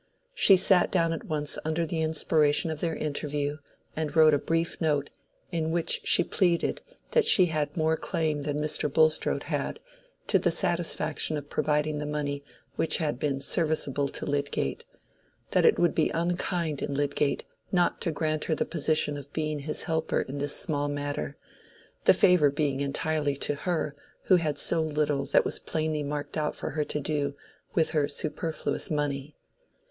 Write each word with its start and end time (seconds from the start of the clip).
She 0.33 0.57
sat 0.57 0.89
down 0.91 1.13
at 1.13 1.25
once 1.25 1.59
under 1.63 1.85
the 1.85 2.01
inspiration 2.01 2.71
of 2.71 2.79
their 2.79 2.95
interview, 2.95 3.59
and 3.95 4.15
wrote 4.15 4.33
a 4.33 4.39
brief 4.39 4.81
note, 4.81 5.11
in 5.51 5.69
which 5.69 6.01
she 6.05 6.23
pleaded 6.23 6.81
that 7.11 7.23
she 7.23 7.45
had 7.45 7.77
more 7.77 7.95
claim 7.95 8.41
than 8.41 8.59
Mr. 8.59 8.91
Bulstrode 8.91 9.43
had 9.43 9.79
to 10.25 10.39
the 10.39 10.49
satisfaction 10.49 11.37
of 11.37 11.51
providing 11.51 11.99
the 11.99 12.07
money 12.07 12.43
which 12.77 12.97
had 12.97 13.19
been 13.19 13.41
serviceable 13.41 14.07
to 14.07 14.25
Lydgate—that 14.25 15.65
it 15.67 15.77
would 15.77 15.93
be 15.93 16.09
unkind 16.15 16.81
in 16.81 16.95
Lydgate 16.95 17.43
not 17.71 18.01
to 18.01 18.09
grant 18.09 18.45
her 18.45 18.55
the 18.55 18.65
position 18.65 19.17
of 19.17 19.31
being 19.33 19.59
his 19.59 19.83
helper 19.83 20.21
in 20.21 20.39
this 20.39 20.55
small 20.57 20.87
matter, 20.87 21.37
the 22.05 22.15
favor 22.15 22.49
being 22.49 22.79
entirely 22.79 23.35
to 23.37 23.53
her 23.53 23.93
who 24.23 24.37
had 24.37 24.57
so 24.57 24.81
little 24.81 25.25
that 25.25 25.45
was 25.45 25.59
plainly 25.59 26.01
marked 26.01 26.37
out 26.39 26.55
for 26.55 26.71
her 26.71 26.83
to 26.85 26.99
do 26.99 27.35
with 27.75 27.91
her 27.91 28.07
superfluous 28.07 28.89
money. 28.89 29.35